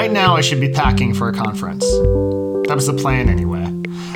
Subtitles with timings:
[0.00, 1.84] Right now, I should be packing for a conference.
[1.84, 3.66] That was the plan anyway.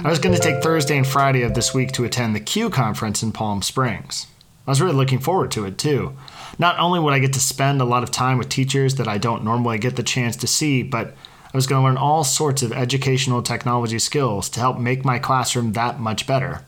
[0.02, 2.70] I was going to take Thursday and Friday of this week to attend the CUE
[2.70, 4.26] conference in Palm Springs.
[4.66, 6.16] I was really looking forward to it too.
[6.58, 9.18] Not only would I get to spend a lot of time with teachers that I
[9.18, 11.08] don't normally get the chance to see, but
[11.52, 15.18] I was going to learn all sorts of educational technology skills to help make my
[15.18, 16.62] classroom that much better.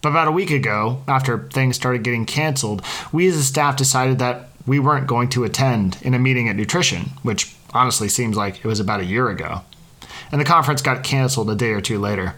[0.00, 4.20] But about a week ago, after things started getting canceled, we as a staff decided
[4.20, 8.58] that we weren't going to attend in a meeting at nutrition, which honestly seems like
[8.58, 9.62] it was about a year ago.
[10.30, 12.34] And the conference got canceled a day or two later.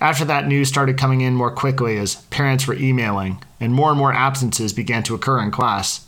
[0.00, 3.98] After that, news started coming in more quickly as parents were emailing, and more and
[3.98, 6.06] more absences began to occur in class.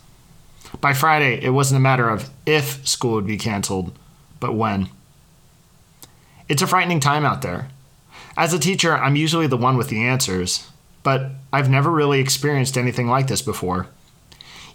[0.81, 3.97] By Friday, it wasn't a matter of if school would be canceled,
[4.41, 4.91] but when.
[6.49, 7.69] It's a frightening time out there.
[8.37, 10.69] As a teacher, I'm usually the one with the answers,
[11.03, 13.89] but I've never really experienced anything like this before.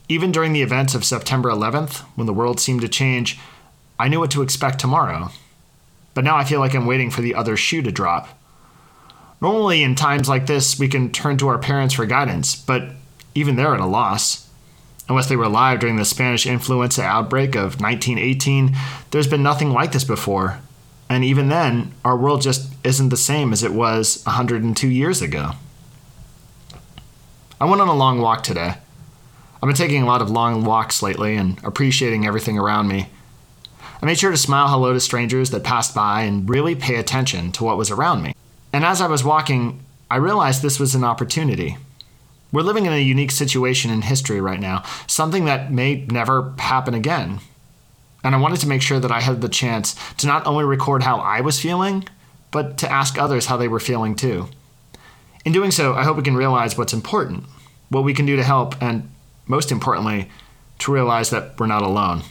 [0.09, 3.40] Even during the events of September 11th, when the world seemed to change,
[3.98, 5.30] I knew what to expect tomorrow.
[6.14, 8.28] But now I feel like I'm waiting for the other shoe to drop.
[9.42, 12.84] Normally, in times like this, we can turn to our parents for guidance, but
[13.36, 14.50] even they're at a loss.
[15.09, 18.76] Unless they were alive during the Spanish influenza outbreak of 1918,
[19.12, 20.59] there's been nothing like this before.
[21.09, 25.52] And even then, our world just isn't the same as it was 102 years ago.
[27.59, 28.76] I went on a long walk today.
[29.64, 33.08] I've been taking a lot of long walks lately and appreciating everything around me.
[34.02, 37.53] I made sure to smile hello to strangers that passed by and really pay attention
[37.53, 38.36] to what was around me.
[38.73, 39.80] And as I was walking,
[40.11, 41.78] I realized this was an opportunity.
[42.52, 46.94] We're living in a unique situation in history right now, something that may never happen
[46.94, 47.39] again.
[48.22, 51.03] And I wanted to make sure that I had the chance to not only record
[51.03, 52.03] how I was feeling,
[52.52, 54.50] but to ask others how they were feeling too.
[55.45, 57.45] In doing so, I hope we can realize what's important,
[57.88, 59.09] what we can do to help, and
[59.46, 60.30] most importantly,
[60.80, 62.24] to realize that we're not alone.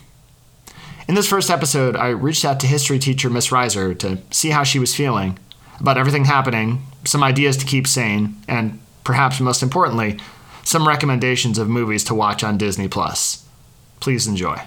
[1.09, 4.63] In this first episode, I reached out to history teacher Miss Reiser to see how
[4.63, 5.39] she was feeling
[5.81, 10.19] about everything happening, some ideas to keep sane, and perhaps most importantly,
[10.63, 13.45] some recommendations of movies to watch on Disney Plus.
[14.01, 14.61] Please enjoy.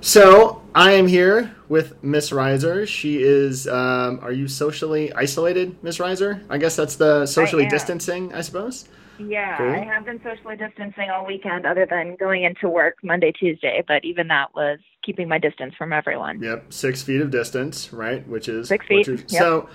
[0.00, 2.86] So I am here with Miss Reiser.
[2.86, 3.66] She is.
[3.66, 6.42] Um, are you socially isolated, Miss Reiser?
[6.50, 8.86] I guess that's the socially distancing, I suppose.
[9.28, 9.70] Yeah, cool.
[9.70, 13.82] I have been socially distancing all weekend, other than going into work Monday, Tuesday.
[13.86, 16.42] But even that was keeping my distance from everyone.
[16.42, 18.26] Yep, six feet of distance, right?
[18.26, 19.08] Which is six feet.
[19.08, 19.40] Is, yep.
[19.40, 19.68] So,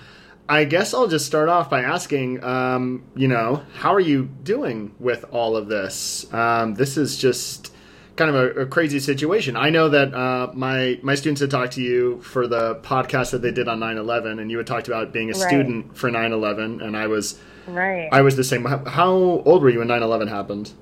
[0.48, 4.94] I guess I'll just start off by asking, um, you know, how are you doing
[4.98, 6.32] with all of this?
[6.32, 7.72] Um, this is just
[8.18, 9.56] kind of a, a, crazy situation.
[9.56, 13.40] I know that uh, my my students had talked to you for the podcast that
[13.40, 15.48] they did on 9/11, and you had talked about being a right.
[15.48, 18.08] student for 9/11, and I was Right.
[18.10, 18.64] I was the same.
[18.64, 20.72] How old were you when 9/11 happened?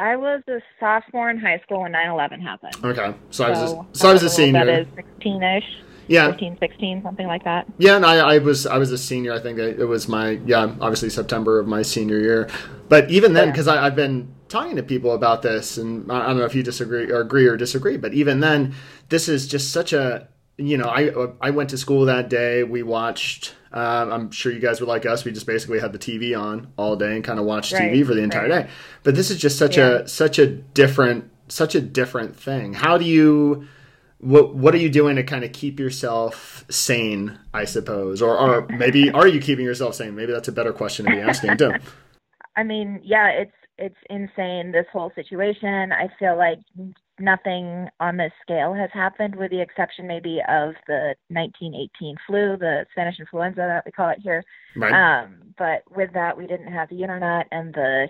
[0.00, 2.74] I was a sophomore in high school when 9/11 happened.
[2.84, 4.64] Okay, so, so I was a, so I was a senior.
[4.64, 4.86] That is
[5.20, 5.64] 16ish.
[6.06, 7.66] Yeah, 15, 16, something like that.
[7.78, 9.32] Yeah, and I, I was I was a senior.
[9.32, 12.50] I think it was my yeah, obviously September of my senior year.
[12.88, 13.82] But even then, because yeah.
[13.82, 17.20] I've been talking to people about this, and I don't know if you disagree or
[17.20, 18.74] agree or disagree, but even then,
[19.08, 21.10] this is just such a you know I
[21.40, 22.62] I went to school that day.
[22.62, 25.24] We watched um, I'm sure you guys were like us.
[25.24, 28.06] We just basically had the TV on all day and kind of watched right, TV
[28.06, 28.66] for the entire right.
[28.66, 28.72] day.
[29.02, 30.02] But this is just such yeah.
[30.02, 32.72] a such a different such a different thing.
[32.72, 33.66] How do you
[34.18, 37.36] what what are you doing to kind of keep yourself sane?
[37.52, 40.14] I suppose, or or maybe are you keeping yourself sane?
[40.14, 41.72] Maybe that's a better question to be asking too.
[42.56, 45.92] I mean, yeah, it's it's insane this whole situation.
[45.92, 46.58] I feel like
[47.18, 52.86] nothing on this scale has happened, with the exception maybe of the 1918 flu, the
[52.92, 54.44] Spanish influenza that we call it here.
[54.76, 55.22] Right.
[55.22, 58.08] Um, but with that, we didn't have the internet and the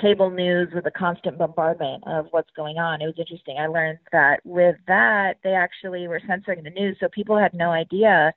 [0.00, 3.00] cable news with the constant bombardment of what's going on.
[3.00, 3.58] It was interesting.
[3.58, 7.70] I learned that with that, they actually were censoring the news, so people had no
[7.70, 8.32] idea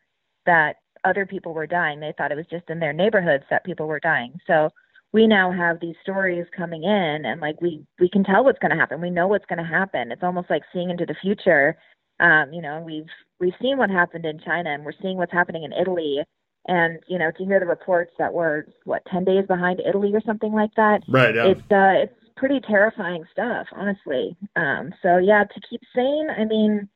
[0.46, 2.00] that other people were dying.
[2.00, 4.40] They thought it was just in their neighborhoods that people were dying.
[4.46, 4.70] So
[5.14, 8.72] we now have these stories coming in and like we we can tell what's going
[8.72, 9.02] to happen.
[9.02, 10.12] We know what's going to happen.
[10.12, 11.78] It's almost like seeing into the future.
[12.20, 13.09] Um you know we've
[13.40, 16.20] we've seen what happened in china and we're seeing what's happening in italy.
[16.68, 20.22] And you know to hear the reports that we're what 10 days behind italy or
[20.26, 21.46] something like that right yeah.
[21.46, 24.36] it's uh it's pretty terrifying stuff honestly.
[24.56, 26.90] Um so yeah to keep sane i mean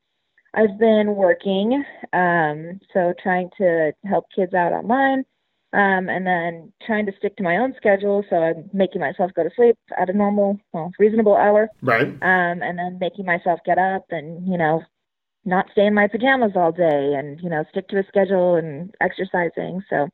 [0.53, 5.23] i've been working um so trying to help kids out online
[5.73, 8.23] um, and then trying to stick to my own schedule.
[8.29, 11.69] So I'm making myself go to sleep at a normal, well, reasonable hour.
[11.81, 12.07] Right.
[12.07, 14.83] Um, and then making myself get up and, you know,
[15.45, 18.93] not stay in my pajamas all day and, you know, stick to a schedule and
[19.01, 19.81] exercising.
[19.89, 20.07] So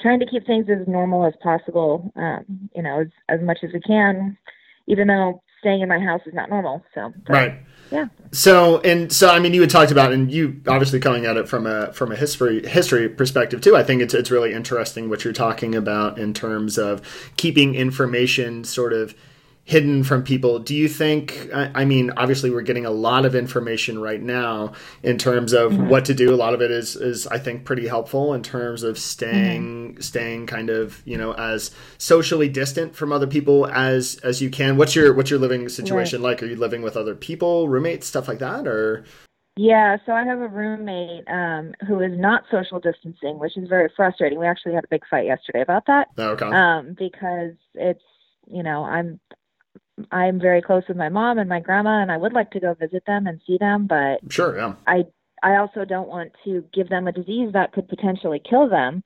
[0.00, 3.70] trying to keep things as normal as possible, um, you know, as, as much as
[3.72, 4.36] we can,
[4.86, 6.84] even though staying in my house is not normal.
[6.94, 7.54] So but, right.
[7.90, 8.06] Yeah.
[8.32, 11.48] So and so, I mean, you had talked about, and you obviously coming at it
[11.48, 13.76] from a from a history history perspective too.
[13.76, 17.00] I think it's it's really interesting what you're talking about in terms of
[17.36, 19.14] keeping information sort of
[19.68, 20.58] hidden from people.
[20.58, 21.50] Do you think?
[21.52, 24.72] I mean, obviously, we're getting a lot of information right now
[25.02, 25.90] in terms of mm-hmm.
[25.90, 26.32] what to do.
[26.32, 30.00] A lot of it is is I think pretty helpful in terms of staying mm-hmm.
[30.00, 34.78] staying kind of you know as socially distant from other people as as you can.
[34.78, 36.30] What's your what's your living situation right.
[36.30, 36.42] like?
[36.42, 39.04] Are you living with other people, roommates, stuff like that, or?
[39.60, 43.90] Yeah, so I have a roommate um, who is not social distancing, which is very
[43.94, 44.38] frustrating.
[44.38, 46.06] We actually had a big fight yesterday about that.
[46.16, 46.46] Oh, okay.
[46.46, 48.04] Um, because it's
[48.50, 49.20] you know I'm
[50.12, 52.74] I'm very close with my mom and my grandma, and I would like to go
[52.74, 54.74] visit them and see them, but sure, yeah.
[54.86, 55.04] I
[55.42, 59.02] I also don't want to give them a disease that could potentially kill them.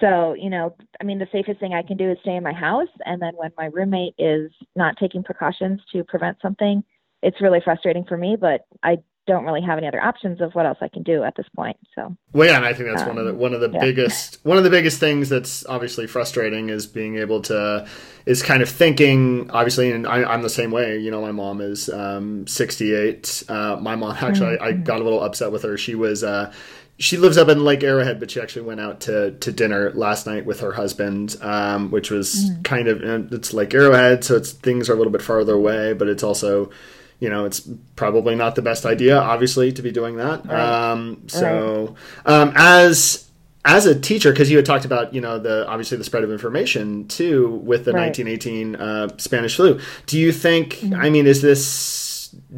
[0.00, 2.52] So, you know, I mean, the safest thing I can do is stay in my
[2.52, 6.82] house, and then when my roommate is not taking precautions to prevent something,
[7.22, 8.36] it's really frustrating for me.
[8.40, 11.36] But I don't really have any other options of what else I can do at
[11.36, 11.76] this point.
[11.94, 13.80] So well, yeah, and I think that's um, one of the one of the yeah.
[13.80, 17.86] biggest one of the biggest things that's obviously frustrating is being able to
[18.26, 20.98] is kind of thinking obviously, and I, am the same way.
[20.98, 23.44] You know, my mom is um, 68.
[23.48, 24.64] Uh, my mom actually, mm-hmm.
[24.64, 25.76] I, I, got a little upset with her.
[25.76, 26.24] She was.
[26.24, 26.52] Uh,
[26.98, 30.26] she lives up in Lake Arrowhead, but she actually went out to, to dinner last
[30.26, 32.62] night with her husband, um, which was mm.
[32.62, 33.02] kind of
[33.32, 36.70] it's Lake Arrowhead, so it's things are a little bit farther away, but it's also
[37.20, 37.60] you know, it's
[37.96, 40.44] probably not the best idea, obviously, to be doing that.
[40.46, 40.90] Right.
[40.90, 41.96] Um, so,
[42.26, 42.32] right.
[42.32, 43.30] um, as
[43.64, 46.32] as a teacher, because you had talked about, you know, the obviously the spread of
[46.32, 48.18] information too with the right.
[48.18, 49.78] 1918 uh, Spanish flu.
[50.06, 50.76] Do you think?
[50.76, 50.94] Mm-hmm.
[50.94, 52.09] I mean, is this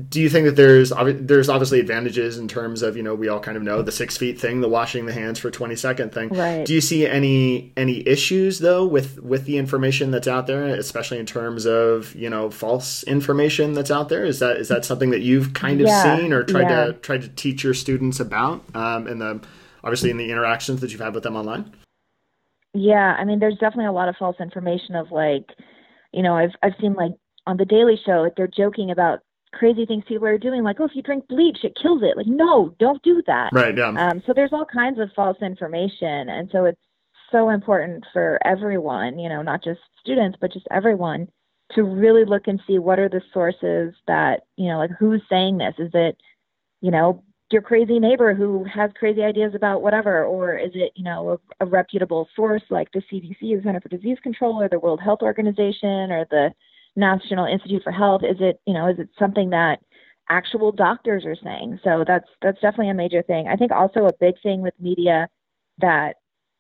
[0.09, 3.41] do you think that there's there's obviously advantages in terms of you know we all
[3.41, 6.29] kind of know the six feet thing, the washing the hands for twenty second thing.
[6.31, 6.65] Right.
[6.65, 11.19] Do you see any any issues though with with the information that's out there, especially
[11.19, 14.25] in terms of you know false information that's out there?
[14.25, 16.85] Is that is that something that you've kind of yeah, seen or tried yeah.
[16.87, 19.41] to tried to teach your students about um, in the
[19.85, 21.73] obviously in the interactions that you've had with them online?
[22.75, 25.45] Yeah, I mean, there's definitely a lot of false information of like,
[26.13, 27.13] you know, I've I've seen like
[27.47, 29.21] on the Daily Show, they're joking about
[29.53, 32.17] crazy things people are doing, like, oh, if you drink bleach, it kills it.
[32.17, 33.51] Like, no, don't do that.
[33.53, 33.77] Right.
[33.77, 33.89] Yeah.
[33.89, 36.81] Um, so there's all kinds of false information, and so it's
[37.31, 41.29] so important for everyone, you know, not just students, but just everyone,
[41.75, 45.59] to really look and see what are the sources that, you know, like who's saying
[45.59, 45.75] this?
[45.79, 46.21] Is it,
[46.83, 51.05] you know, your crazy neighbor who has crazy ideas about whatever, or is it, you
[51.05, 54.79] know, a, a reputable source like the CDC, the Center for Disease Control, or the
[54.79, 56.51] World Health Organization, or the
[56.97, 58.23] National Institute for Health?
[58.25, 59.79] Is it, you know, is it something that
[60.31, 61.81] actual doctors are saying?
[61.85, 63.49] So that's that's definitely a major thing.
[63.49, 65.29] I think also a big thing with media
[65.79, 66.15] that,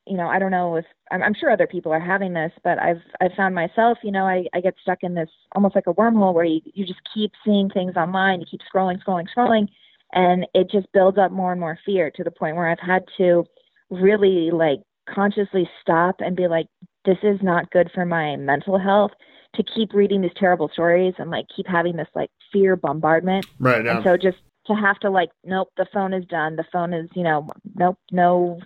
[0.06, 2.79] you know, I don't know if I'm, I'm sure other people are having this, but
[2.79, 5.94] I've I've found myself, you know, I, I get stuck in this almost like a
[5.94, 9.69] wormhole where you you just keep seeing things online, you keep scrolling, scrolling, scrolling,
[10.12, 13.05] and it just builds up more and more fear to the point where I've had
[13.19, 13.44] to
[13.90, 16.67] really like consciously stop and be like,
[17.05, 19.12] this is not good for my mental health
[19.54, 23.46] to keep reading these terrible stories and like keep having this like fear bombardment.
[23.58, 23.84] Right.
[23.84, 23.96] Yeah.
[23.96, 26.56] And so just to have to like, nope, the phone is done.
[26.56, 28.60] The phone is, you know, nope, no.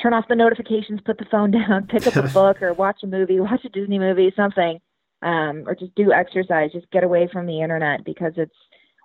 [0.00, 3.06] Turn off the notifications, put the phone down, pick up a book or watch a
[3.06, 4.78] movie, watch a Disney movie, something,
[5.22, 6.72] um, or just do exercise.
[6.72, 8.56] Just get away from the internet because it's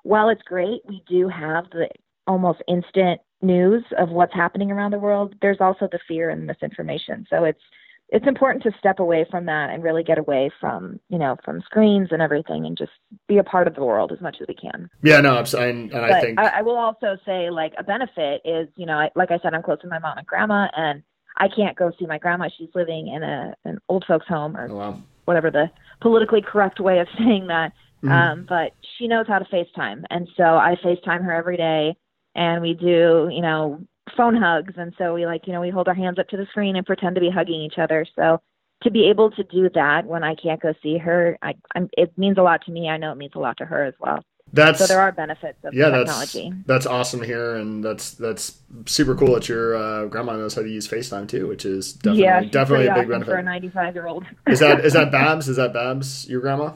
[0.03, 1.89] while it's great, we do have the
[2.27, 5.35] almost instant news of what's happening around the world.
[5.41, 7.25] There's also the fear and misinformation.
[7.29, 7.61] So it's
[8.09, 11.61] it's important to step away from that and really get away from you know from
[11.61, 12.91] screens and everything and just
[13.27, 15.91] be a part of the world as much as we can yeah no I'm, and,
[15.91, 19.11] and i think I, I, will also say like a benefit is you know I,
[19.15, 21.03] like i said i'm close to my mom and grandma and
[21.37, 24.69] i can't go see my grandma she's living in a an old folks home or
[24.69, 25.01] oh, wow.
[25.25, 25.69] whatever the
[26.01, 27.73] politically correct way of saying that
[28.03, 28.11] mm-hmm.
[28.11, 31.95] um, but she knows how to facetime and so i facetime her every day
[32.35, 33.81] and we do you know
[34.15, 34.73] phone hugs.
[34.77, 36.85] And so we like you know we hold our hands up to the screen and
[36.85, 38.05] pretend to be hugging each other.
[38.15, 38.41] So
[38.83, 42.15] to be able to do that when i can't go see her I, I'm, it
[42.17, 42.89] means a lot to me.
[42.89, 44.23] I know it means a lot to her as well.
[44.53, 46.51] That's so there are benefits of yeah, technology.
[46.51, 50.61] that's that's awesome here and that's that's super cool that your uh, grandma knows how
[50.61, 53.43] to use facetime too which is definitely yeah, definitely a big awesome benefit for a
[53.43, 55.49] 95 year old is that is that babs?
[55.49, 56.71] Is that babs your grandma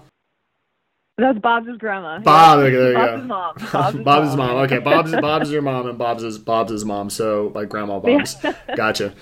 [1.17, 2.19] that's Bob's grandma.
[2.19, 2.69] Bob, yeah.
[2.69, 3.27] there you Bob's go.
[3.27, 3.53] Mom.
[3.71, 4.37] Bob's, Bob's mom.
[4.37, 4.57] mom.
[4.63, 7.09] Okay, Bob's Bob's your mom, and Bob's is Bob's his mom.
[7.09, 8.35] So like grandma Bob's.
[8.75, 9.13] gotcha.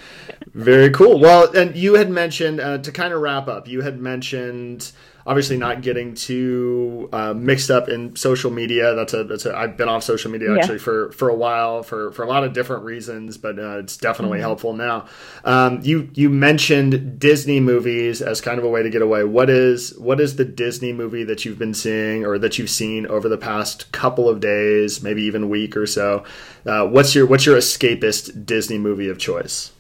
[0.54, 1.20] Very cool.
[1.20, 3.68] Well, and you had mentioned uh, to kind of wrap up.
[3.68, 4.92] You had mentioned
[5.30, 8.96] obviously not getting too uh, mixed up in social media.
[8.96, 9.56] That's a that's a.
[9.56, 10.60] I've been off social media Yeah.
[10.60, 13.96] actually for for a while for for a lot of different reasons, but uh, it's
[13.96, 15.06] definitely helpful now.
[15.46, 19.24] Um, you you mentioned Disney movies as kind of a way to get away.
[19.24, 23.06] What is what is the Disney movie that you've been seeing or that you've seen
[23.06, 26.24] over the past couple of days, maybe even week or so?
[26.66, 29.72] Uh, what's your what's your escapist Disney movie of choice?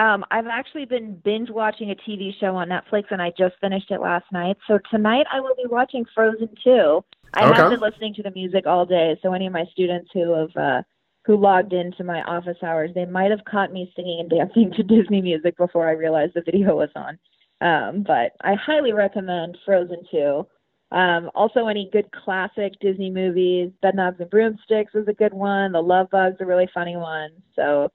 [0.00, 3.90] Um, I've actually been binge watching a TV show on Netflix, and I just finished
[3.90, 4.56] it last night.
[4.66, 7.04] So tonight I will be watching Frozen 2.
[7.34, 7.54] I Okay.
[7.54, 10.56] have been listening to the music all day, so any of my students who have
[10.56, 10.82] uh,
[11.26, 14.82] who logged into my office hours, they might have caught me singing and dancing to
[14.82, 17.18] Disney music before I realized the video was on.
[17.60, 20.46] Um, but I highly recommend Frozen 2.
[20.92, 25.72] Um, also, any good classic Disney movies, Bedknobs and Broomsticks is a good one.
[25.72, 27.30] The Love Bug's a really funny one.
[27.54, 27.92] So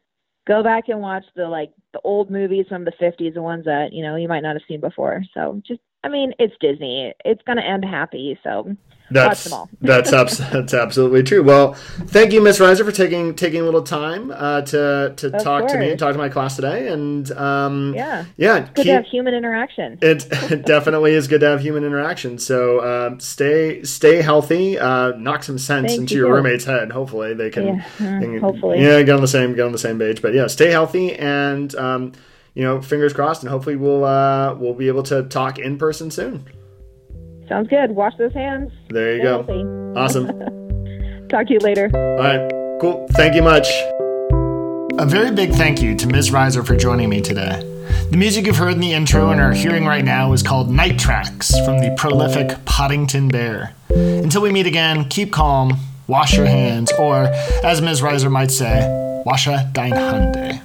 [0.47, 3.93] go back and watch the like the old movies from the 50s, the ones that
[3.93, 5.23] you know you might not have seen before.
[5.33, 7.13] So just, I mean, it's Disney.
[7.25, 8.37] It's gonna end happy.
[8.43, 8.77] So
[9.09, 9.43] That's
[9.81, 11.41] that's abs- that's absolutely true.
[11.43, 15.43] Well, thank you, Miss Reiser, for taking taking a little time uh, to to Of
[15.43, 16.89] talk to me and talk to my class today.
[16.89, 19.97] And um, yeah, yeah, good keep- to have human interaction.
[20.03, 22.37] it, it definitely is good to have human interaction.
[22.37, 24.77] So um, stay stay healthy.
[24.77, 26.21] Uh, knock some sense Thank into you.
[26.21, 26.91] your roommate's head.
[26.91, 27.65] Hopefully they can.
[27.65, 28.79] Yeah, uh, they can- hopefully.
[28.79, 30.21] Yeah, get on the same get on the same page.
[30.21, 32.11] But yeah, stay healthy and um,
[32.55, 33.43] you know, fingers crossed.
[33.43, 36.45] And hopefully we'll uh, we'll be able to talk in person soon.
[37.47, 37.91] Sounds good.
[37.91, 38.71] Wash those hands.
[38.89, 39.43] There you Stay go.
[39.43, 39.99] healthy.
[39.99, 40.25] Awesome.
[41.29, 41.91] Talk to you later.
[41.93, 42.51] All right.
[42.81, 43.07] Cool.
[43.11, 43.67] Thank you much.
[44.97, 46.31] A very big thank you to Ms.
[46.31, 47.61] Reiser for joining me today.
[48.09, 50.97] The music you've heard in the intro and are hearing right now is called Night
[50.97, 53.73] Tracks from the prolific Poddington Bear.
[53.89, 55.73] Until we meet again, keep calm,
[56.07, 57.25] wash your hands, or
[57.63, 58.01] as Ms.
[58.01, 58.81] Reiser might say,
[59.25, 60.61] washa dein Hande.